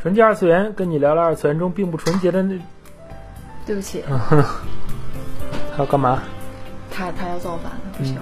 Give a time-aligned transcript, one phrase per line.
[0.00, 2.58] 纯洁二次元，跟你聊聊二次元中并不纯洁的那。
[3.66, 4.02] 对不起，
[5.76, 6.22] 他要干嘛？
[6.90, 8.16] 他他要造反了，不行。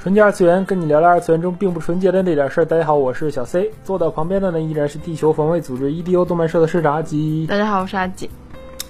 [0.00, 2.64] 纯洁二次元，跟你聊聊二次元中并不纯洁的那点事儿。
[2.64, 7.48] 大家好，我是小 C，坐到旁边的呢依然是地球防卫组织 EDO 动漫社的社长阿吉。
[7.48, 8.30] 大家好，我是阿吉。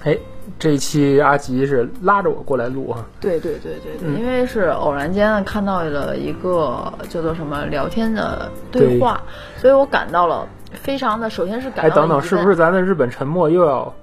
[0.03, 0.15] 哎，
[0.57, 3.05] 这一期阿吉是拉着我过来录啊。
[3.19, 9.21] 对对对对对，因为是偶然间看到了一个叫做什么聊天的对话，
[9.57, 11.97] 所以我感到了非常的，首先是感哎，到。
[11.97, 12.55] 等等，是不是？
[12.55, 13.93] 咱的日本沉默又要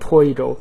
[0.00, 0.56] 拖一周？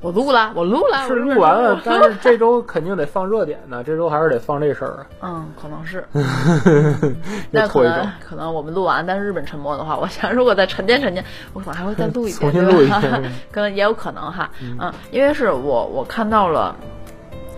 [0.00, 5.06] 我录了，我录了，是录完了，我但是这周肯定得放热点呢， 这周还是得放这事儿啊。
[5.22, 6.04] 嗯，可能是。
[7.50, 8.08] 那可能。
[8.20, 14.48] 可能我们录完，但是日本沉默的话，我想如果再沉淀沉淀，我可能还会再录一遍， 重新对吧录一遍可能也有可能哈。
[14.78, 16.74] 嗯，因为是我我看到了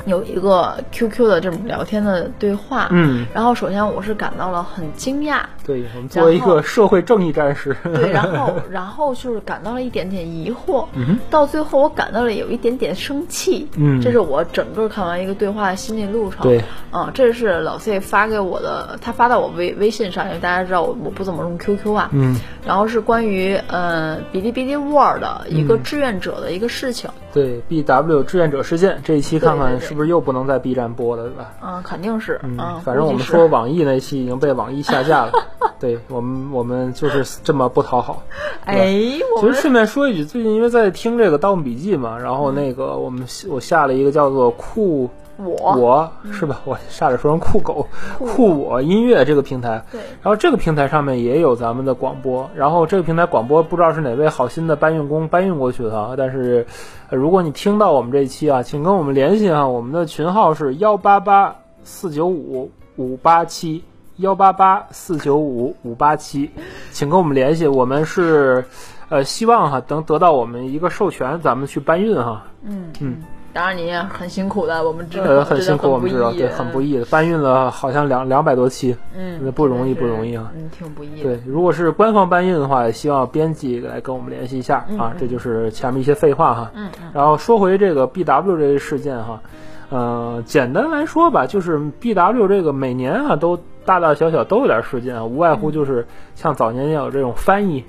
[0.06, 14.00] 有一个 QQ 的这种聊天的对话，嗯，然后首先我是感到了很惊讶，对我们作为一个社会正义战士，对，然后 然后就是感到了一点点疑惑，嗯到最后我感到了有一点点生气，嗯。
[14.00, 25.66] 这是我整个看完一个对话的心理路程，对，嗯，这是老 C 发给我的，他发到我微微信上，因为大家知道我我不怎么用 QQ 啊，嗯，然后是关于呃哔哩哔哩 World 的一嗯。
[25.68, 31.52] 个志愿者的一个事情，对 B W 志愿者事件这一期看看是不是又不能在 B 站播了，对吧？
[31.62, 35.32] 嗯，肯定是，嗯，反正我们说网易那期已经被网易下架了，
[35.78, 38.22] 对我们我们就是这么不讨好。
[38.64, 38.94] 哎，
[39.36, 45.08] 我其实顺便说一句，最近因为在听这个《盗墓笔记》嘛，然后那个我们我下了一个叫做酷
[45.42, 46.60] 我我是吧？
[46.64, 47.86] 我差点说成酷狗
[48.18, 56.66] 酷我音乐这个平台，对然后这个平台上面也有咱们的广播，然后这个平台广播不知道是哪位好心的搬运工搬运过去的啊，但是、
[57.08, 63.84] 呃如果你听到我们这一期啊，请跟我们联系啊，我们的群号是幺八八四九五五八七。
[64.16, 66.50] 幺八八四九五五八七，
[66.92, 67.66] 请跟我们联系。
[67.66, 68.66] 我们是，
[69.08, 72.44] 呃，希望哈能得到我们一个授权，咱们去搬运哈。
[72.62, 80.52] 嗯嗯，当然你也很辛苦的，我们知道，呃，很辛苦，我们知道，对，很不易的，搬运了好像两两百多期，嗯，不容易，不容易啊。
[80.56, 81.22] 嗯，挺不易。
[81.22, 85.12] 对，如果是官方搬运的话，也希望编辑来跟我们联系一下啊。
[85.18, 86.70] 这就是前面一些废话哈。
[86.74, 89.42] 嗯嗯然后说回这个 BW 这个事件哈，
[89.90, 96.06] 呃，简单来说吧，就是 BW 这个每年啊都大大小小都有点事件啊，无外乎就是
[96.36, 97.84] 像早年有这种翻译。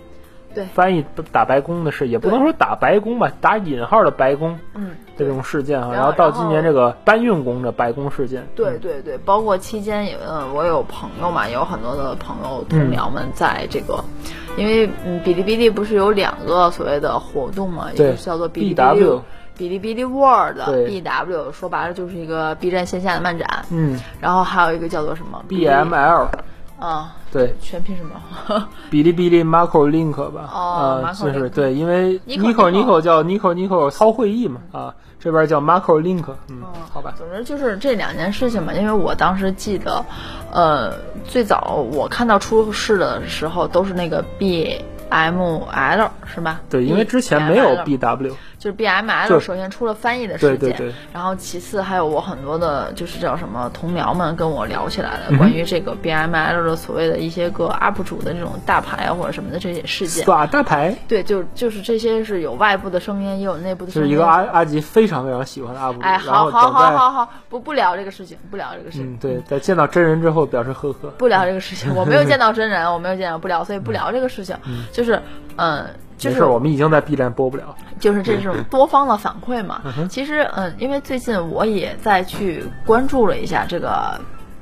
[0.54, 5.92] 对翻译打白宫的事，也不能说打白宫吧，打引号的白宫嗯，这种事件啊。
[5.94, 14.04] 然后到今年这个搬运工的白宫事件，对对对，包括期间也，呃，我有朋友嘛，有很多的朋友同僚们在这个，
[14.58, 19.22] 因为嗯，哔哩哔哩不是有两个所谓的活动嘛，一对个是叫做哔哩哔哩 BW
[19.58, 24.00] 哔哩哔哩 World，B W 说白了就是一个 B 站线下的漫展，嗯。
[24.20, 26.28] 然后还有一个叫做什么，BML，
[26.82, 28.20] 啊，对，全拼什么？
[28.90, 40.04] 哔哩哔哩 Marco Link 吧，哦呃，Marco 就是对，因为 Nico Nico 叫 Nico Nico 操会议嘛，啊，这边叫 Marco Link，嗯，好吧，总之就是这两件事情嘛，因为我当时记得，
[40.52, 40.92] 呃，
[41.24, 46.62] 最早我看到出事的时候都是那个 BML 是吧？
[46.68, 60.24] 对，因为之前没有 BW，就是 BML 首先出了翻译的事件，对对对然后其次还有我很多的就是叫什么同僚们跟我聊起来嗯的、关于这个 BML 的所谓的一些个 UP 主的这种大牌啊或者什么的这些事件。
[60.24, 64.08] 耍大牌，对，就就是这些是有外部的声音，也有内部的声音。
[64.08, 69.12] 就是一个阿阿吉非常非常喜欢的 UP 主，哎，好好好好好，不不聊这个事情，不聊这个事情。
[69.14, 74.56] 嗯，对，在见到真人之后表示呵呵，不聊这个事情，我没有见到真人， 我没有见到不聊，所以不聊这个事情。
[74.92, 75.20] 就是，
[75.56, 75.84] 嗯，
[76.30, 79.82] 就是我们已经在 B 站播不了，就是这种多方的反馈嘛。
[80.10, 84.20] 其实，嗯，因为最近我也在去关注了一下这个。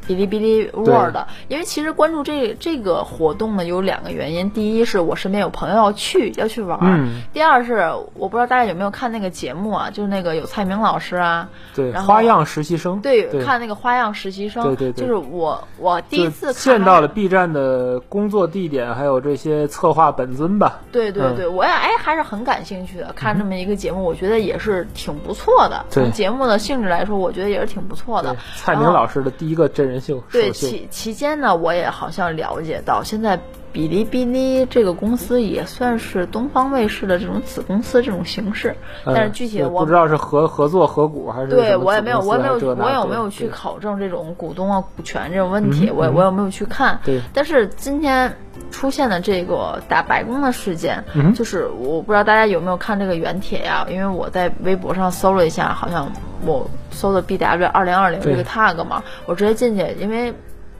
[0.09, 1.15] 哔哩哔哩 World，
[1.49, 7.21] 因为其实关注这这个活动呢有两个原因，第一是我身边有朋友要去要去玩儿，嗯。
[7.31, 13.45] 第二是我不知道大家有没有看那个节目啊，就是那个有蔡明老师啊，对，然后花样实习生，对，对。
[13.45, 15.05] 看那个花样实习生，对对对。
[15.05, 20.79] 就是我我第一次看见到了 B 站的工作地点，还有这些策划本尊吧。
[20.81, 23.13] 嗯对对对，我也哎还是很感兴趣的。
[23.15, 25.85] 看这么一个节目，我觉得也是挺不错的。
[25.91, 26.03] 对。
[26.03, 30.51] 从节目的性质来说，我觉得也是挺不错的。，蔡明老师的第一个真人年秀对。
[30.51, 33.39] 期期间呢，我也好像了解到，现在
[33.73, 38.75] 哔哩哔哩这个公司也算是东方卫视的这种子公司这种形式，
[39.05, 45.89] 嗯但是具体的我不知道是合合作合股还是对我也没有，我也没有我有没有去考证这种股东啊、股权这种问题？
[45.89, 46.99] 嗯我我有没有去看？
[47.05, 48.35] 对但是今天
[48.71, 53.85] 出现的这个打白宫的事件，嗯就是我不知道大家有没有看这个原帖呀？
[53.89, 56.11] 因为我在微博上搜了一下，好像
[56.45, 60.33] 我搜的 BW 二零二零这个 tag 嘛，我直接进去，因为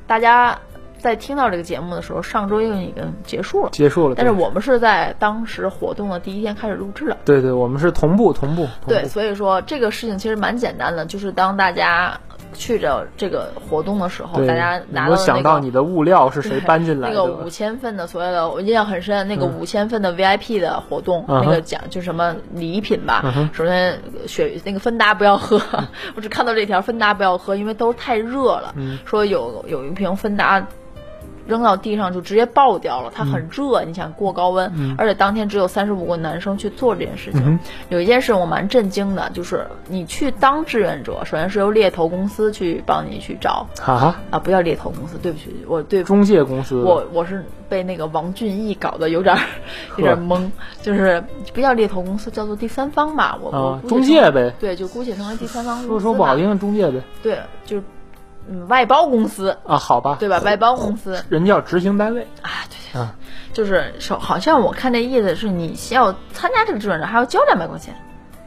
[0.08, 0.60] 大家
[1.00, 3.70] 在听到这个节目的时候，上周已经已经结束了。
[3.72, 4.16] 结束了。
[4.16, 12.20] 但是我们是在当时活动的第一天开始录制的，对对，我们是同步同步同对，所以说这个事情其实蛮简单的，就是当大家
[12.54, 17.16] 去着这个活动的时候，大家拿到的那个想到你的物料是谁搬进来的？
[17.16, 23.22] 那个五千份的所谓的，我印象很深，那个五千份的 VIP 的活动，嗯那个奖就什么礼品吧。
[23.36, 25.62] 嗯首先雪那个芬达不要喝，
[26.16, 28.74] 我只看到这条芬达不要喝，因为都太热了。
[28.76, 30.68] 嗯说有有一瓶芬达。
[31.50, 33.50] 扔到地上就直接爆掉了，它很嗯。
[33.52, 37.42] 热，你想过高温，而且当天只有三十五个男生去做这件事情。
[37.46, 37.60] 嗯
[37.90, 43.68] 有一件事我蛮震惊的，就是你去当志愿者，首先是由猎头公司去帮你去找。
[43.84, 49.42] 啊，啊，不叫猎头公司，对不起，我对中介公司我我是被那个王俊义搞得有点儿
[49.98, 50.50] 有点儿懵，
[50.84, 51.24] 就是
[51.54, 54.54] 不叫猎头公司，叫做第三方吧，我、我中介呗。
[54.60, 57.02] 对，就姑且称为第三方说说不好听，的中介呗。
[57.24, 57.84] 对，就是
[58.48, 60.40] 嗯外包公司，啊，好吧，对吧？
[60.40, 62.22] 外包公司人家叫执行单位。
[62.42, 63.16] 啊，对对，啊
[63.52, 67.96] 就是说好像我看这意思是你先要参加这个志愿者，还要交两百块钱，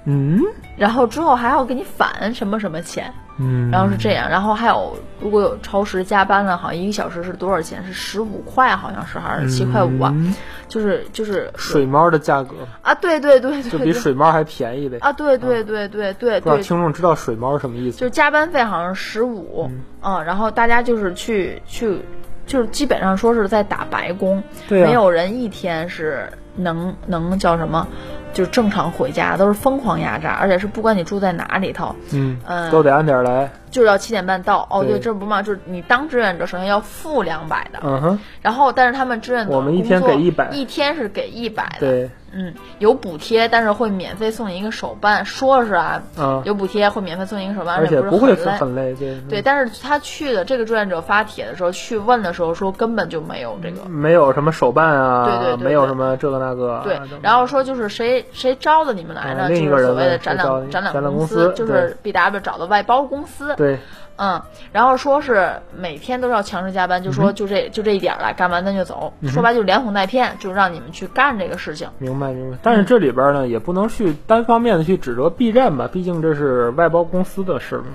[0.05, 0.41] 嗯？
[0.77, 7.85] 然后之后还要给你返什么什么钱，嗯，然后是这样，然后还有如果有超时加班了，好像一个小时是多少钱？
[7.85, 10.13] 是十五块，好像是还是七块五啊？
[10.15, 10.35] 嗯。
[10.67, 12.55] 就是就是水猫的价格。
[12.81, 14.97] 啊，对对对对，就比水猫还便宜呗。
[15.03, 17.99] 啊，对对对对对不知道对，听众知道水猫是什么意思？
[17.99, 19.71] 就是加班费好像十五，
[20.03, 22.01] 嗯，然后大家就是去去，
[22.47, 26.27] 就是基本上说是在打白工，对呀没有人一天是
[26.57, 27.87] 能能叫什么，
[28.33, 33.51] 就是正常回家，都是疯狂压榨，而且是不管你住在哪里头，嗯，嗯都得按点来。
[33.71, 34.67] 就是要七点半到。
[34.71, 48.95] 哦，对对，这不嘛，就是你当志愿者首先要付两百的，嗯哼，然后但是他们志愿者我们一天给100一天是给一百的，对，嗯，有补贴，但是会免费送你一个手办，说是啊，嗯，有补贴会免费送你一个手办，而且不不会是很累。
[48.95, 59.49] 对对，但是他去的这个志愿者发帖的时候，去问的时候说根本就没有这个，没有什么手办啊，对对对没有什么这个那个啊，对然后说就是谁谁招的你们来呢？
[59.49, 63.55] 就嗯另一个人是所谓的展览展览公司，司就是 B W 找的外包公司。
[63.57, 63.79] 对，
[64.25, 64.41] 嗯，
[64.71, 69.13] 然后说是每天都要强制加班，就嗯说就这就这一点儿了，干完咱就走。
[69.27, 71.89] 说白就是连哄带骗，就让你们去干这个事情。
[71.99, 72.57] 明白明白。
[72.63, 77.87] 但是这里边呢，也不能去单方面的去指责 B 站吧，毕竟这是外包公司的事嘛。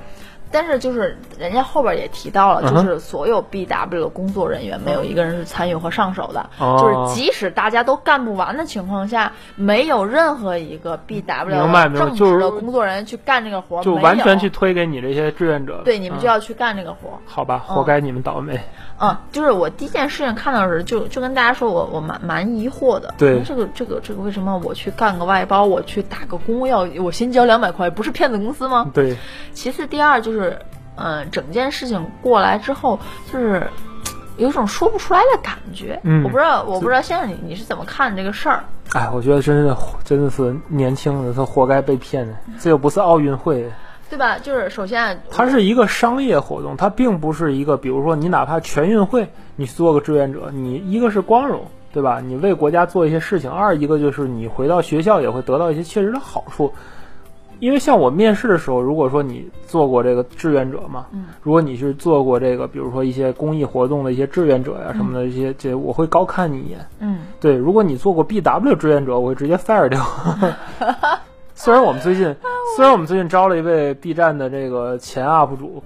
[0.51, 11.21] 但是就是人家后边也提到了，就是所有 BW 的工作人员没有一个人是参与和上手的，哦就是即使大家都干不完的情况下，没有任何一个明
[11.71, 15.81] 白正就是职的工作人员去干这个活，就完全去推给你这些志愿者。
[15.83, 17.19] 对你们就嗯要去干这个活。
[17.25, 18.59] 好吧，活该你们倒霉。
[18.99, 28.89] 嗯，就是我第一件事情看到时，就就跟大家说我我蛮蛮疑惑的，对这个这个这个为什么我去干个外包，我去打个工要我先交两百块，不是骗子公司吗？
[28.93, 29.15] 对，
[29.53, 30.36] 其次，第二就是，
[30.95, 32.99] 嗯、整件事情过来之后，
[33.31, 33.67] 就是
[34.37, 35.99] 有一种说不出来的感觉。
[36.03, 38.63] 嗯我不知道，我不知道先生你你是怎么看这个事儿？
[38.93, 42.33] 哎，我觉得真的真的是年轻人，他活该被骗的。
[42.59, 43.69] 这又不是奥运会，
[44.09, 44.39] 对吧？
[44.39, 52.21] 就是首先，它是一个商业活动，它并不是一个，比如说你哪怕全运会，你做个志愿者，你一个是光荣，对吧？
[52.21, 56.73] 你为国家做一些事情；二一个就是你回到学校也会得到一些切实的好处。
[57.59, 61.25] 因为像我面试的时候，如果说你做过这个志愿者嘛，嗯。
[61.41, 66.79] 如果你是做过这个，比如说一些公益活动的一些志愿者呀什么的，一些这我会高看你一眼。
[66.99, 70.01] 嗯，对，如果你做过 BW 志愿者，我会直接 fire 掉。
[71.55, 72.35] 虽然我们最近，
[72.75, 75.81] 虽然我们最近招了一位 B 站的这个前 UP 主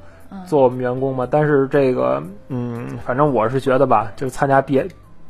[0.46, 4.86] 做我们员工嘛，但是这个，嗯，反正我是觉得吧，就是参加 B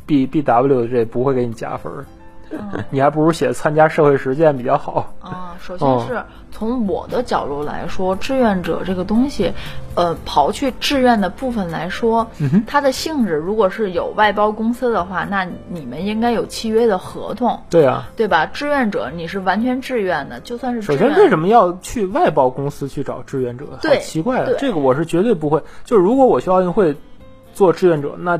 [0.06, 2.06] B BW 这不会给你加分儿，
[2.90, 5.14] 你还不如写参加社会实践比较好。
[5.22, 9.54] 啊，首先是从我的角度来说，志愿者这个东西，
[9.96, 17.60] 呃，刨去志愿的部分来说，嗯它的性质如果是有外包公司的话，那你们应该有契约的合同。
[17.70, 18.48] 对啊，对吧？
[18.48, 23.66] 志愿者你是完全志愿的，就算是首先为什么要去外包公司去找志愿者？
[23.72, 24.56] 好对奇怪的！
[24.56, 25.62] 这个我是绝对不会。
[25.86, 26.96] 就是如果我去奥运会
[27.54, 28.40] 做志愿者，那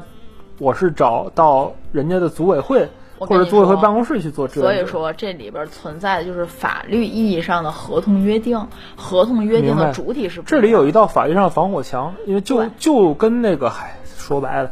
[0.58, 2.90] 我是找到人家的组委会
[3.28, 4.48] 或者坐回办公室去做。
[4.48, 14.72] 所以说，这里边存在的就是法律意义上的合同约定，合同约定的主体是这里有一道法律上的防火墙，因为就就跟那个，嗨，说白了，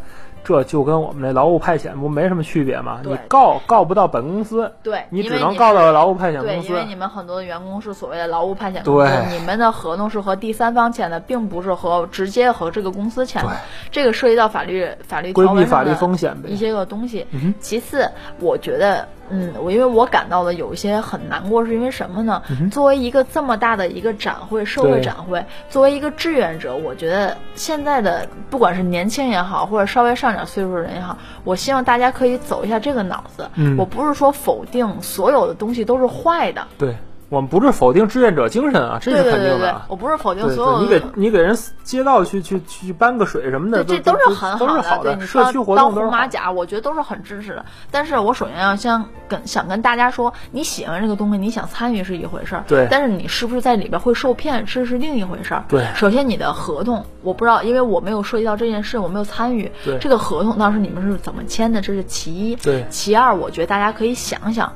[0.49, 3.01] 这就跟我们那劳务派遣不没什么区别嘛？
[3.05, 6.83] 你告告不到本公司，对，你只能告到劳务派遣，公司因为。
[6.85, 13.57] 你们很多的员工是所谓的劳务派遣公司，对你们的合同是和第三方签的，并不是和直接和这个公司签的对。
[13.91, 17.27] 这个涉及到法律法律规避法律风险呗一些个东西。
[17.29, 22.41] 嗯其次，我觉得，嗯，我因为我感到的有一些很难过，是因为什么呢？
[22.71, 33.49] 作为一个这么大的一个展会，社会展会，作为一个志愿者，我觉得现在的不管是年轻也好，或者稍微上点岁数的人也好，我希望大家可以走一下这个脑子。
[33.55, 36.67] 嗯我不是说否定所有的东西都是坏的。
[36.77, 36.95] 对
[37.29, 39.85] 我们不是否定志愿者精神啊，这是对对对对肯定的啊，。
[39.87, 40.81] 我不是否定所有，的。
[40.81, 45.19] 你给你给人街道去去去搬个水什么的，对，这都都是很都是，好的。
[45.21, 46.11] 社区当当活动都是好的。
[46.11, 47.63] 红马甲，我觉得都是很支持的。
[47.91, 55.63] 但是我首先要先跟想跟大家说，你喜欢这个东西，你想参与是一回事儿，对但是你是不是在里边会受骗，这是另一回事儿。
[55.69, 59.71] 对首先你的合同，我不知道，因为我没有涉及到这件事，我没有参与。
[59.85, 62.55] 对这个合同当时你们是怎么签的，这是其一。
[62.55, 64.73] 对其二，我觉得大家可以想想，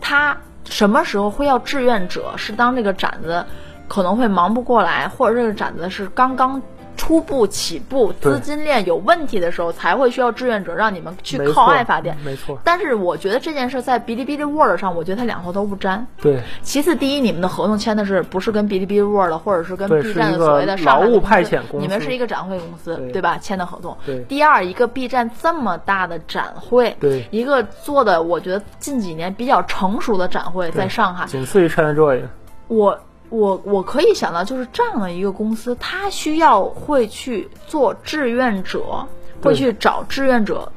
[0.00, 0.36] 他
[0.68, 2.32] 什么时候会要志愿者？
[2.36, 3.44] 是当这个展子
[3.86, 6.60] 可能会忙不过来，或者这个展子是刚刚。
[7.04, 12.16] 初步起步，资金链有问题的时候，才会需要志愿者让你们去靠爱发电。
[12.24, 16.06] 没错但是我觉得这件事在哔哩哔哩 Word 上，我觉得它两头都不沾。
[16.22, 23.36] 对其次，第一，你们的合同签的是不是跟哔哩哔哩 Word 或者是跟 B 站的所谓的上海的劳务派遣公司你们是一个展会公司，对对吧？
[23.36, 23.94] 签的合同。
[24.06, 32.22] 对第二，一个 B 站这么大的展会，对一个做的我觉得近几年比较成熟的展会，在上海，仅次于 ChinaJoy。
[32.68, 32.98] 我
[33.34, 39.06] 我我可以想到，就是这样的一个公司，它需要会去做志愿者，
[39.42, 40.70] 会去找志愿者，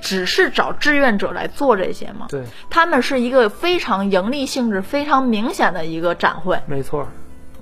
[0.00, 2.26] 只是找志愿者来做这些吗？
[2.28, 7.08] 对，他们是一个非常盈利性质非常明显的一个展会，没错。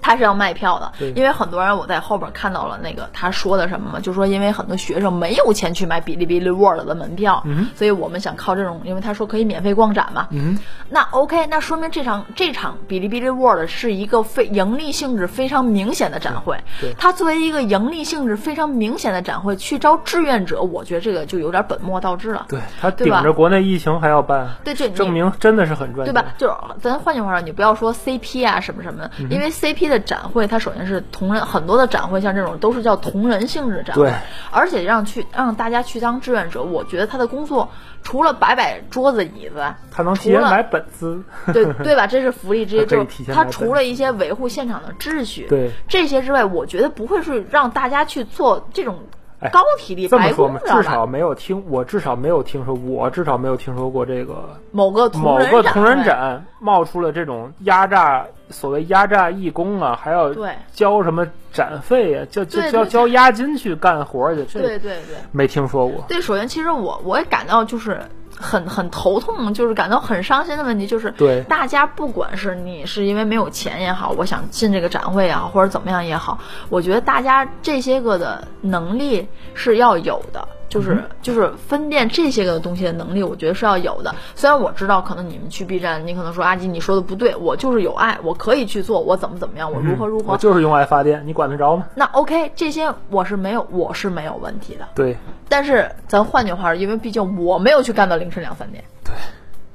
[0.02, 7.42] 它是要卖票的，因为很多人我在后边看到了那个他说的什么嘛，就说因为很多学生没有钱去买哔哩哔哩 World 的门票，
[7.75, 10.59] 所以我们想靠这种，因为他说可以免费逛展嘛，嗯，
[10.90, 16.59] 那 OK，那说明这场这场哔哩哔哩 World 是一个非盈利性质非常明显的展会。
[16.80, 16.90] 对。
[16.90, 23.18] 对，它作为一个盈利性质非常明显的展会去招志愿者，我觉得这个就有点本末倒置了，对他对吧？
[23.18, 26.35] 顶着国内疫情还要办，对这证明真的是很赚钱，对吧？
[26.37, 34.13] 就是咱换句话说，你不要说 CP 啊什么什么因为 CP 的展会它首先是同人，很多的展会像这种都是叫同人性质的展会对，
[34.51, 37.69] 而且让去让大家去当志愿者，我觉得他的工作
[38.03, 41.23] 除了摆摆桌子椅子，他能提买本子，
[41.53, 42.07] 对对吧？
[42.07, 42.85] 这是福利之一。
[42.87, 51.07] 可以就他除了一些维护现场的秩序，对这些之外，我觉得不会是让大家去做这种哎高体力白这么说嘛，，工知道至少？
[51.07, 65.17] 没有听，我至少没有听说，我至少没有听说过这个某个同某人展个同人展冒出了这种压榨，所谓压榨义工啊，还要对交什么展费啊，交交交交押金去干活去，这对对对。
[65.33, 66.05] 没听说过。
[66.07, 68.01] 对，首先其实我我也感到就是
[68.37, 80.47] 很很头痛，就是感到很伤心的问题，就是对大家不管是你是因为没有钱也好，我想进这个展会也好，或者怎么样也好，我觉得大家这些个的能力是要有的。
[80.73, 84.14] 就是嗯就是分辨这些个东西的能力，我觉得是要有的。
[84.35, 90.33] 虽然我知道，可能你们去 B 站，你可能说阿吉你说的不对，我就是有爱，我可以去做，我怎么怎么样，我如何如何。
[90.33, 91.87] 嗯我就是用爱发电，你管得着吗？
[91.95, 94.88] 那 OK，这些我是没有，我是没有问题的。
[94.95, 95.19] 对，
[95.50, 99.12] 但是咱换句话说，因为毕竟我没有去干到凌晨两三点，对，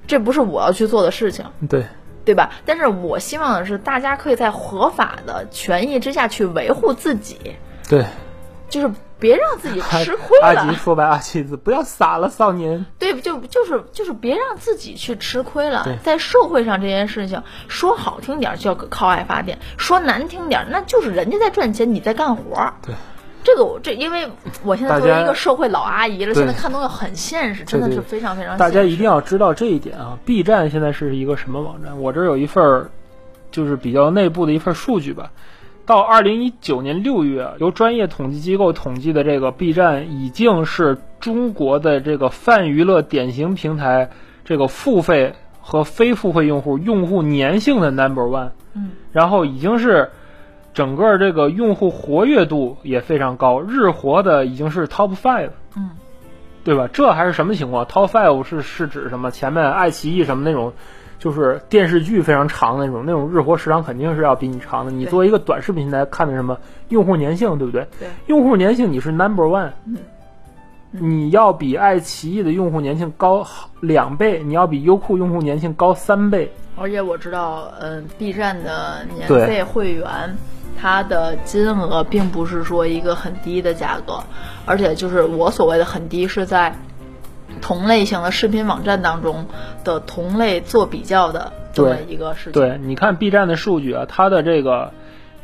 [0.07, 1.85] 这不是我要去做的事情，对，
[2.25, 2.49] 对吧？
[2.65, 7.37] 但是我希望的是，大家可以在合法的权益之下去维护自己，
[7.87, 8.03] 对。
[8.69, 12.85] 就是别让自己吃亏阿吉了，说白阿吉子，不要傻了，少年。
[12.99, 15.87] 对，就就是就是别让自己去吃亏了。
[16.03, 22.73] 在社会上这件事情，说好听点儿叫靠爱发电，说难听点，那就是人家在赚钱，你在干活。
[22.85, 22.93] 对。
[23.43, 24.27] 这个我这，因为
[24.61, 28.59] 我现在作为一个社会老阿姨了，现在看东西很现实，真的是非常非常现实。
[28.59, 31.97] 大家一定要知道这一点啊！B 站现在是一个什么网站？
[32.01, 32.89] 我这儿有一份儿，
[33.49, 35.31] 就是比较内部的一份数据吧。
[35.87, 44.09] 到二零一九年六月啊，由专业统计机构统计的这个 B 站已经是中国的这个泛娱乐典型平台
[44.43, 48.49] 这个付费和非付费用户用户粘性的 Number One。
[48.73, 50.11] 嗯，然后已经是
[50.73, 55.51] 整个这个用户活跃度也非常高，日活的已经是 Top Five。
[55.77, 55.91] 嗯，
[56.65, 56.89] 对吧？
[56.91, 59.31] 这还是什么情况？Top Five 是是指什么？
[59.31, 60.73] 前面爱奇艺什么那种，
[61.19, 64.91] 就是电视剧非常长的那种，那种日活时长肯定是要比你长的。
[64.91, 66.57] 你对作为一个短视频平台看的什么
[66.89, 67.87] 用户粘性，对不对？
[67.99, 69.97] 对，用户粘性你是 Number One，嗯
[70.91, 73.45] 你要比爱奇艺的用户粘性高
[73.81, 76.51] 两倍，你要比优酷用户粘性高三倍。
[76.77, 80.37] 而且我知道，嗯，B 站的年费会员，
[80.79, 84.23] 它的金额并不是说一个很低的价格，
[84.65, 86.73] 而且就是我所谓的很低，是在
[87.61, 89.45] 同类型的视频网站当中
[89.83, 92.53] 的同类做比较的这么一个事情。
[92.53, 94.91] 对，你看 B 站的数据啊，它的这个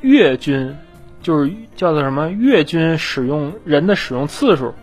[0.02, 0.76] 月均
[1.22, 4.74] 就是叫做什么月均使用人的使用次数，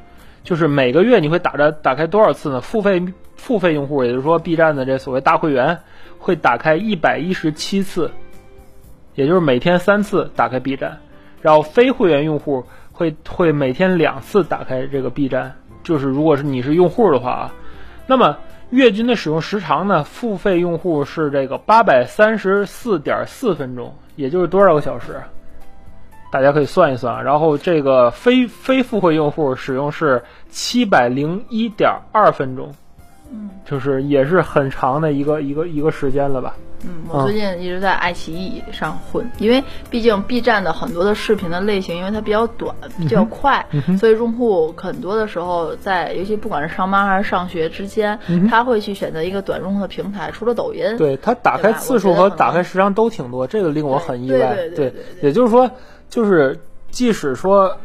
[0.45, 2.61] 就是每个月你会打着打开多少次呢？
[2.61, 3.03] 付费
[3.37, 5.79] 付费用户，也就是说 B 站的这所谓大会员。
[6.23, 8.11] 会打开一百一十七次，
[9.15, 10.99] 也就是每天三次打开 B 站，
[11.41, 17.55] 然后非会员用户会会每天两次打开这个 B 站，就是如果是你是用户的话啊，
[18.07, 18.37] 那么
[18.71, 20.05] 月均的使用时长呢？
[20.05, 25.21] 付费用户是这个八百三十四点四分钟，也就是多少个小时？
[26.31, 27.23] 大家可以算一算啊。
[27.23, 32.73] 然后这个非非付费用户使用是七百零一点二分钟。
[33.33, 36.57] 嗯，就是也是很长的一个一个一个时间了吧？
[36.83, 43.67] 嗯，我最近一直在爱奇艺上混，因为毕竟 B 站的很多的视频的类型，因为它比较短、比较快，
[43.99, 48.19] 所以用户很多的时候在，尤其不管是上班还是上学之间，
[48.49, 50.31] 他会去选择一个短中的平台。
[50.33, 54.57] 除了抖音，对它打开次数和打开时长都挺多，这个令我很意外。
[54.75, 55.71] 对，也就是说，
[56.09, 56.59] 就是
[56.91, 57.77] 即使说，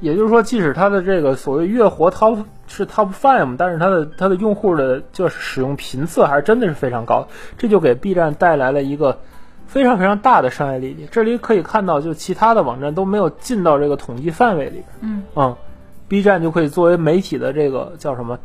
[0.00, 2.36] 也就是说，即使它的这个所谓月活掏。
[2.70, 3.56] 是 Top Five 嘛？
[3.58, 7.26] 但是它的它的用户的就是使用频次还是真的是非常高，
[7.58, 9.18] 这就给 B 站带来了一个
[9.66, 11.06] 非常非常大的商业利益。
[11.10, 14.84] 这里可以看到，就其他的网站都没有进到这个统计范围里边。
[15.00, 15.56] 嗯嗯
[16.08, 18.38] ，B 站就可以作为媒体的这个叫什么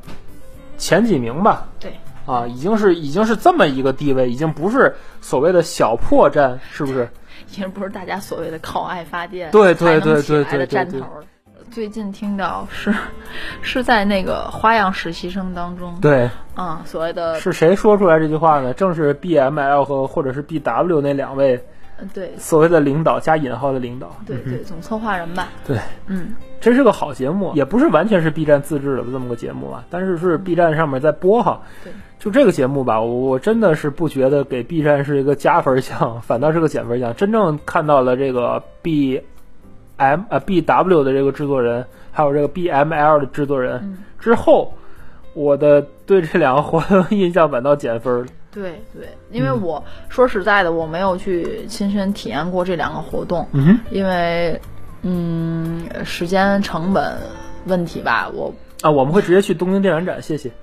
[0.77, 1.67] 前几名吧？
[1.79, 1.93] 对
[2.25, 7.07] 啊，已经是已经是这么一个地位，已经不是所谓的小破站，是不是？
[7.47, 11.23] 已经不是大家所谓的靠爱发电对对对对对站头了。
[11.75, 12.95] 最近听到是，
[13.61, 18.73] 是在那个花样实习生当中，对，嗯，所谓的是谁说出来这句话呢？
[18.73, 21.61] 正是 B M L 和或者是 B W 那两位，
[22.13, 25.77] 对，所谓的领导加引号的领导，对对，总策划人吧，对，
[26.07, 39.21] 嗯，真是个好节目，也不是完全是 B 站自制的这么个节目啊，但是是 B 站上面在播哈，对，就这个节目吧，我真的是不觉得给 B 站是一个加分项，反倒是个减分项，真正看到了这个 B。
[39.97, 44.73] M 呃 B W 的这个制作人，还有这个 B M L 的制作人之后，
[45.33, 48.27] 我的对这两个活动印象反倒减分了。
[48.51, 53.47] 对对，因为我说实在的，我没有去亲身体验过这两个活动，
[53.89, 54.59] 因为
[55.01, 57.17] 嗯，时间成本
[57.65, 58.53] 问题吧，我。
[58.81, 60.51] 啊，我们会直接去东京电玩展，谢谢。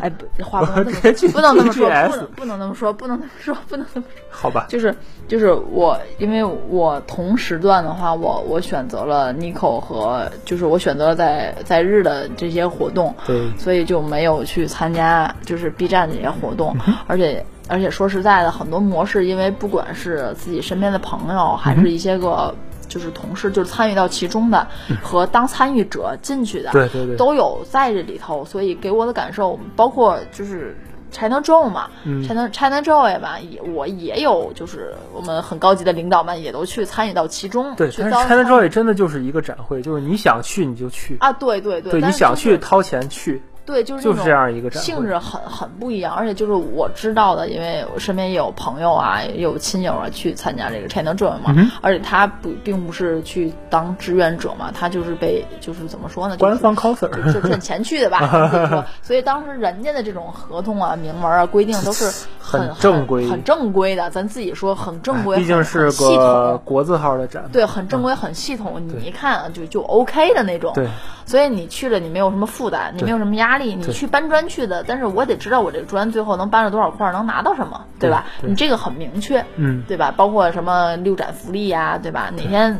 [0.00, 4.22] 哎，不，话不能那么，不能那么说，不能不能那么说，不能那么说，不能那么说。
[4.30, 4.94] 好吧，就是
[5.28, 22.52] 就是我，因为我同时段的话，我我选择了 Nico 和，就是我选择了在在日的这些活动，对，所以就没有去参加就是 B 站这些活动，而且而且说实在的，很多模式，因为不管是自己身边的朋友，还是一些个。
[22.88, 24.66] 就是同事，就是参与到其中的
[25.02, 30.76] 和当参与者进去的，对对对，都有在这里头，所以给我的感受，包括就是
[31.10, 31.90] China Joy 嘛
[32.26, 37.74] ，China China Joy 吧，也我也有，就是我们很高级的领导们也都去参与到其中。
[37.76, 43.42] 对，但是 China Joy 真的就是一个展会，就是你想去你就去啊，对对对，你想去掏钱去。
[43.64, 70.88] 对，就是就是这样一个性质很很不一样，而且就是我知道的，因为我身边也有朋友啊，也有亲友啊去参加这个 China Joy 嘛，而且他不并不是去当志愿者嘛，他就是被就是怎么说呢，官方 coser 是赚钱去的吧， 所以当时人家的这种合同啊、明文啊、规定都是 很正规、很正规的，咱自己说很正规，毕竟是个国字号的展，对，很正规、很系统，你一看就就 OK 的那种，对，
[71.26, 73.51] 所以你去了，你没有什么负担，你没有什么压。
[73.52, 78.24] 压力，你去搬砖去的，但是我得知道我这个砖最后能搬了多少块，能拿到什么，对吧？
[78.40, 80.12] 你这个很明确，嗯，对吧？
[80.16, 82.30] 包括什么六展福利呀，对吧？
[82.34, 82.78] 哪天。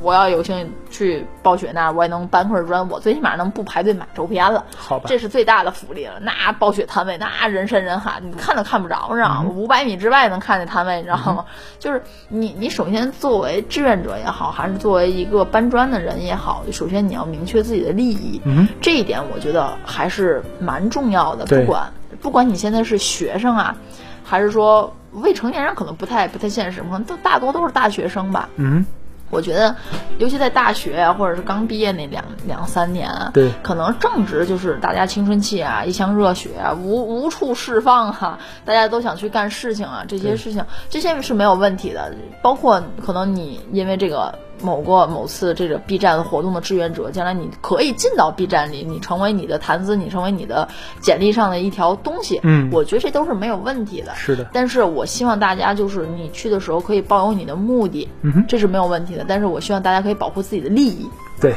[0.00, 4.64] 我要有幸去暴雪那儿，我也能搬块砖，我最起码能不排队买周边了。
[4.76, 6.14] 好吧，这是最大的福利了。
[6.20, 9.46] 那暴雪摊位那人山人海，你看都看不着，你知道吗？
[9.48, 11.46] 五百米之外能看见摊位，你知道吗？
[11.78, 18.40] 就是你，你首先作为志愿者也好，还是作为一个搬砖的人也好，首先你要明确自己的利益。
[18.44, 21.46] 嗯，这一点我觉得还是蛮重要的。
[21.46, 23.76] 不管不管你现在是学生啊，
[24.24, 28.48] 还是说未成年人，可能不太不太现实，可能都大多都是大学生吧。
[28.56, 28.84] 嗯。
[29.30, 29.74] 我觉得，
[30.18, 42.14] 尤其在大学啊，或者是刚毕业那两两三年，对，可能正值就是大家青春期啊，一腔热血啊，无无处释放哈，大家都想去干事情啊，这些事情，这些是没有问题的。
[42.42, 50.68] 包括可能你因为这个某个某次这个 B 站的活动的志愿者，将来你可以进到 B 站里，你成为你的谈资，你成为你的
[51.00, 52.40] 简历上的一条东西。
[52.42, 54.14] 嗯我觉得这都是没有问题的。
[54.14, 59.24] 是的，但是我希望大家就是你去的时候可以抱有你的目的，嗯哼，这是没有问题的。
[59.26, 61.08] 但是我希望大家可以保护自己的利益。
[61.40, 61.54] 对，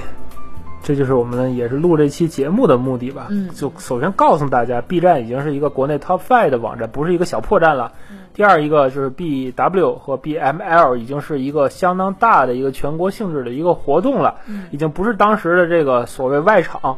[0.83, 3.27] 这就是我们也是录这期节目的目的吧。
[3.29, 7.93] 嗯就首先告诉大家，B 站已经是一个国内 Top Five 的网站，不是一个小破站了。
[8.37, 14.35] 第二一个就是 BW 和 BML 已经是一个相当大的一个全国性质的一个活动了，
[14.69, 16.95] 已经不是当时的这个所谓外场。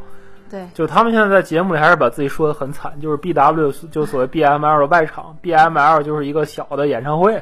[0.49, 7.41] 对，就他们现在在节目里还是把自己说的很惨，就是 B W 就所谓 B M L 的外场，B M L 就是一个小的演唱会，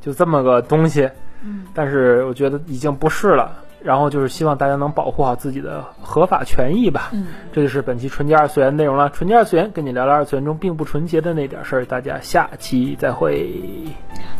[0.00, 1.10] 就这么个东西。
[1.44, 3.52] 嗯，但是我觉得已经不是了。
[3.82, 7.10] 然后就是希望大家能保护好自己的合法权益吧。
[7.12, 9.10] 嗯，这就是本期纯洁二次元内容了。
[9.10, 13.52] 纯洁二次元跟你聊聊二次元中并不纯洁的那点事儿，大家下期再会。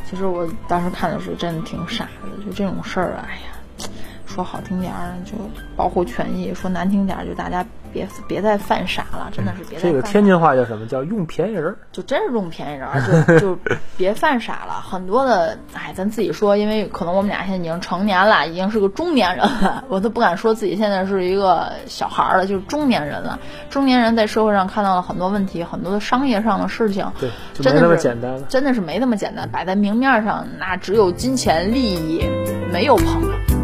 [0.04, 3.86] 其实我当时看的时候真的挺傻的，就这种事儿，哎呀，
[4.26, 5.32] 说好听点儿就
[5.76, 7.64] 保护权益，说难听点儿就大家
[7.98, 10.86] 别别再犯傻了，真的是别再这个天津话叫什么？
[10.86, 11.76] 叫用便宜人儿。
[11.90, 13.58] 就真是用便宜人儿，就就
[13.96, 14.74] 别犯傻了。
[14.74, 23.38] 很多的，哎，咱自己说，因为可能我们俩现在已经成年了，已经是个中年人了， 我都不敢说自己现在是一个小孩儿了，就是中年人了。
[23.68, 28.42] 中年人在社会上看到了很多问题，很多的商业上的事情，对，就没那么简单了。
[28.42, 32.24] 真的是没那么简单，摆在明面上，那只有金钱利益，
[32.72, 33.57] 没有朋友。